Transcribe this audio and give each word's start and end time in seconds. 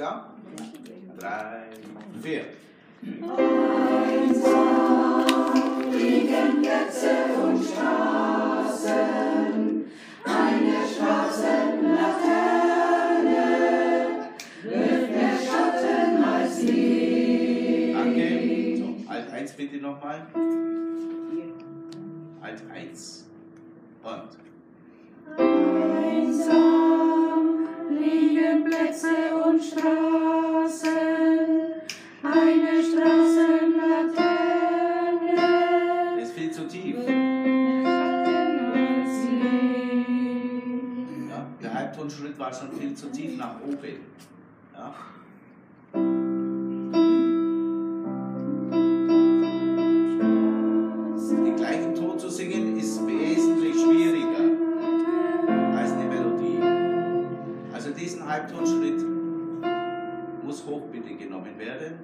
klar? 0.00 0.24
Drei, 1.18 1.68
vier. 2.22 2.44
liegen 5.92 6.62
Plätze 6.62 7.10
und 7.42 7.62
Straßen, 7.62 9.19
Halbtonschritt 41.90 42.38
war 42.38 42.52
schon 42.54 42.70
viel 42.72 42.94
zu 42.94 43.10
tief 43.10 43.36
nach 43.36 43.56
oben. 43.66 44.00
Ja. 44.72 44.94
Den 51.44 51.56
gleichen 51.56 51.94
Ton 51.96 52.16
zu 52.18 52.30
singen 52.30 52.76
ist 52.78 53.04
wesentlich 53.06 53.74
schwieriger 53.74 54.56
als 55.76 55.92
eine 55.92 56.04
Melodie. 56.04 56.60
Also 57.72 57.90
diesen 57.90 58.24
Halbtonschritt 58.28 59.04
muss 60.44 60.64
hoch 60.64 60.82
bitte 60.92 61.14
genommen 61.16 61.58
werden. 61.58 61.98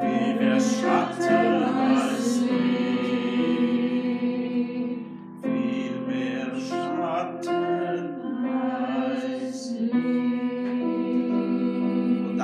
Wie 0.00 0.38
der 0.38 0.60
Schatten 0.60 1.62
als 1.62 2.38
viel 2.38 2.97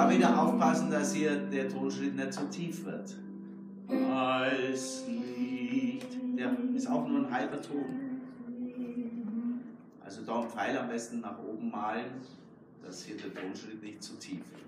da 0.05 0.10
wieder 0.10 0.42
aufpassen, 0.42 0.91
dass 0.91 1.14
hier 1.14 1.36
der 1.36 1.69
Tonschritt 1.69 2.14
nicht 2.14 2.33
zu 2.33 2.48
tief 2.50 2.84
wird. 2.84 3.16
Als 3.88 5.05
Licht. 5.08 6.08
Der 6.36 6.52
ist 6.74 6.88
auch 6.88 7.06
nur 7.06 7.20
ein 7.20 7.33
halber 7.33 7.62
Ton. 7.62 8.20
Also 10.05 10.22
da 10.22 10.41
einen 10.41 10.50
Pfeil 10.50 10.77
am 10.77 10.88
besten 10.88 11.20
nach 11.20 11.38
oben 11.38 11.70
malen, 11.70 12.06
dass 12.84 13.05
hier 13.05 13.16
der 13.16 13.33
Tonschritt 13.34 13.83
nicht 13.83 14.02
zu 14.02 14.14
tief 14.19 14.41
wird. 14.50 14.62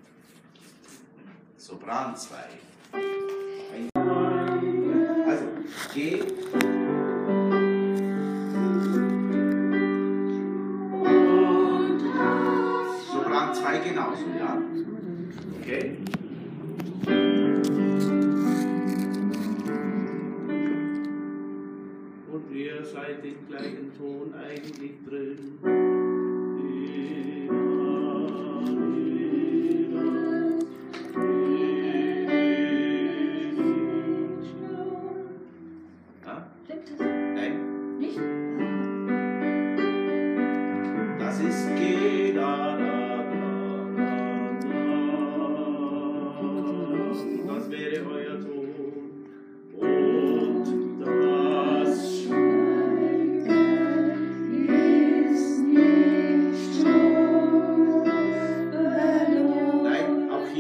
Sopran 1.57 2.17
2. 2.17 2.37
Also, 5.27 5.45
G. 5.93 6.23
Sopran 13.13 13.55
2 13.55 13.79
genauso, 13.81 14.27
ja? 14.39 14.63
Okay? 15.67 15.97
Und 22.33 22.53
ihr 22.55 22.85
seid 22.85 23.25
im 23.25 23.49
gleichen 23.49 23.93
Ton 23.99 24.33
eigentlich 24.33 24.93
drin. 25.09 25.59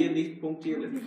Hier 0.06 0.14
nicht 0.14 0.40
punktieren. 0.40 1.00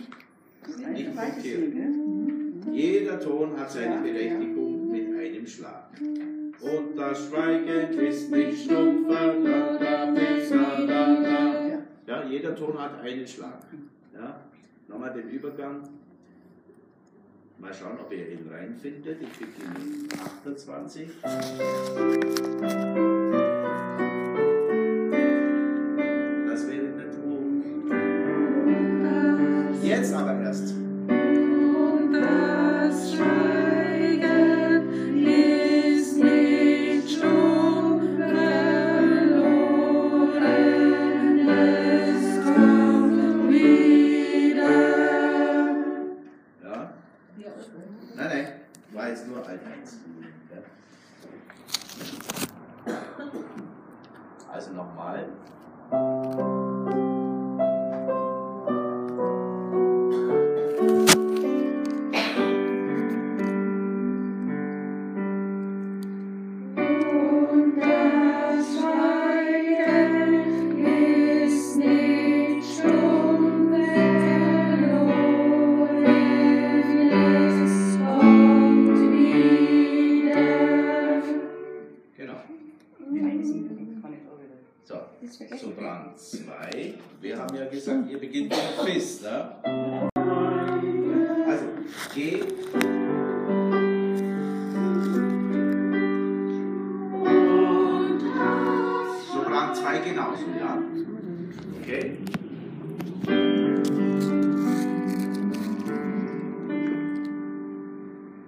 Nicht 0.92 1.16
punktieren. 1.16 2.62
Jeder 2.72 3.18
Ton 3.20 3.58
hat 3.58 3.70
seine 3.70 4.02
Berechtigung 4.02 4.90
mit 4.90 5.16
einem 5.18 5.46
Schlag. 5.46 5.90
Und 6.00 6.96
das 6.96 7.26
Schweigen 7.26 7.98
ist 7.98 8.30
nicht 8.30 8.64
stumpf. 8.64 9.08
La, 9.08 9.32
la, 9.32 10.10
bis, 10.10 10.50
la, 10.50 10.78
la, 10.78 11.06
la. 11.18 11.82
Ja, 12.06 12.24
jeder 12.28 12.54
Ton 12.54 12.78
hat 12.78 13.00
einen 13.00 13.26
Schlag. 13.26 13.62
Ja, 14.12 14.40
nochmal 14.88 15.12
den 15.14 15.30
Übergang. 15.30 15.88
Mal 17.58 17.74
schauen, 17.74 17.98
ob 18.00 18.12
ihr 18.12 18.28
ihn 18.30 18.48
reinfindet. 18.50 19.18
Ich 19.20 19.38
beginne 19.38 19.78
mit 20.02 20.14
28. 20.14 21.08
aber 30.20 30.38
erst. 30.40 30.74
Und 31.08 32.12
das 32.12 33.14
Schweigen 33.14 34.88
ist 35.18 36.16
nicht 36.18 37.10
stumm 37.10 38.00
verloren, 38.18 39.48
es 41.48 42.44
kommt 42.44 43.48
wieder. 43.48 44.70
Ja? 46.62 46.92
Nein, 48.16 48.28
nein, 48.28 48.46
war 48.92 49.08
jetzt 49.08 49.26
nur 49.26 49.38
Alt 49.46 49.60
1. 49.64 49.98
Ja. 50.52 50.58
Also 54.52 54.72
nochmal. 54.72 55.24
Haben 87.40 87.56
ja 87.56 87.64
gesagt, 87.66 88.10
ihr 88.10 88.18
beginnt 88.18 88.50
mit 88.50 88.58
Fis, 88.84 89.22
ne? 89.22 89.56
Also, 91.46 91.66
G. 92.14 92.42
Sopran 99.32 99.74
2 99.74 99.98
genauso, 100.00 100.44
ja? 100.58 100.82
Okay? 101.80 102.18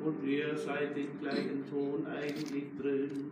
Und 0.05 0.25
ihr 0.28 0.56
seid 0.56 0.96
im 0.96 1.19
gleichen 1.20 1.64
Ton 1.70 2.06
eigentlich 2.06 2.64
drin. 2.78 3.31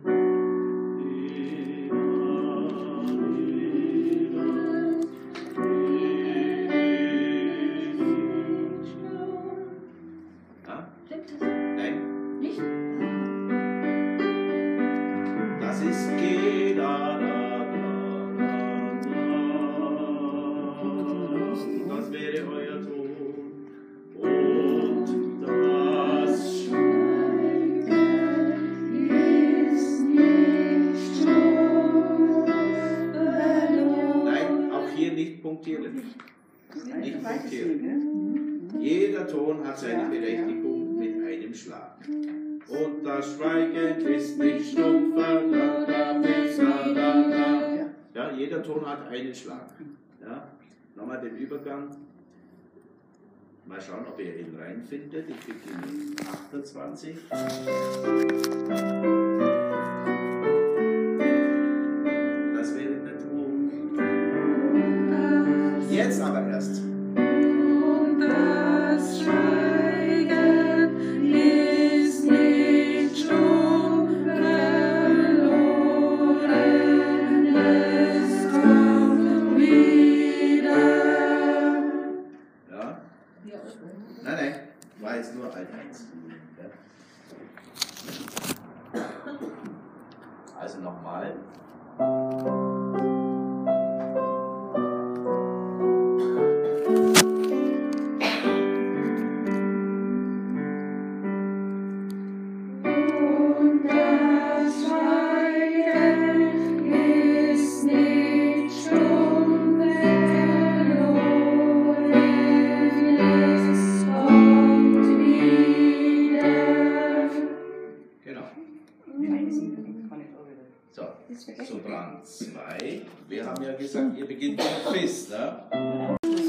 Nicht 35.65 37.23
punktieren. 37.23 38.69
Jeder 38.79 39.27
Ton 39.27 39.65
hat 39.65 39.77
seine 39.77 40.09
Berechtigung 40.09 40.97
mit 40.97 41.23
einem 41.23 41.53
Schlag. 41.53 41.97
Und 42.67 43.03
das 43.03 43.35
Schweigen 43.35 44.05
ist 44.05 44.37
nicht 44.39 44.71
stumpf. 44.71 45.17
La, 45.17 45.33
la, 45.39 45.79
la, 45.79 46.11
la, 46.17 46.85
la, 46.87 47.13
la. 47.27 47.89
Ja, 48.13 48.31
jeder 48.31 48.63
Ton 48.63 48.85
hat 48.85 49.07
einen 49.09 49.35
Schlag. 49.35 49.69
Ja, 50.21 50.47
nochmal 50.95 51.19
den 51.21 51.37
Übergang. 51.37 51.89
Mal 53.65 53.79
schauen, 53.79 54.05
ob 54.07 54.19
ihr 54.19 54.39
ihn 54.39 54.55
reinfindet. 54.57 55.25
Ich 55.29 55.39
beginne 55.45 55.85
mit 56.09 56.27
28. 56.27 57.15
Jetzt 66.39 66.90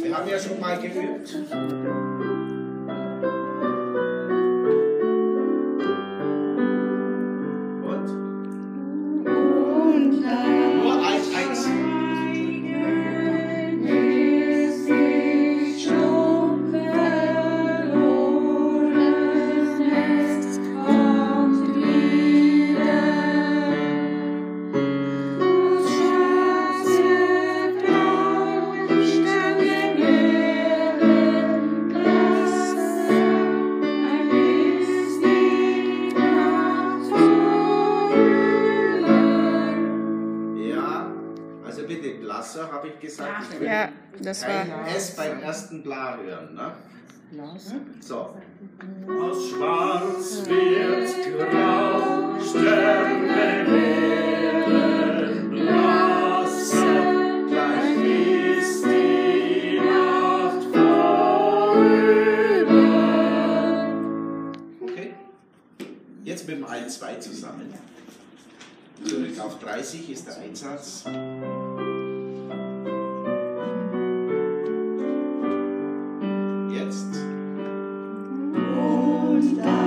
Wir 0.03 0.17
haben 0.17 0.29
ja 0.29 0.39
schon 0.39 0.61
mal 0.61 0.79
geübt. 0.79 1.37
Ja, 43.83 43.89
das 44.23 44.43
war. 44.47 44.65
kein 44.65 44.87
S 44.95 45.17
beim 45.17 45.41
ersten 45.41 45.83
Bla 45.83 46.17
hören, 46.17 46.55
ne? 46.55 46.73
So. 48.01 48.37
Aus 49.09 49.49
Schwarz 49.49 50.47
wird 50.47 51.11
grau, 51.39 52.39
Sterne 52.39 53.29
werden 53.67 55.51
blasse, 55.51 56.87
gleich 57.49 57.97
ist 58.59 58.85
die 58.85 59.81
Nacht 59.81 60.63
vorüber. 60.75 62.05
Okay? 64.83 65.15
Jetzt 66.23 66.47
mit 66.47 66.59
dem 66.59 66.67
1-2 66.67 67.19
zusammen. 67.19 67.75
Zurück 69.05 69.41
auf 69.41 69.59
30 69.59 70.11
ist 70.11 70.27
der 70.29 70.37
Einsatz. 70.37 71.05
down. 79.51 79.82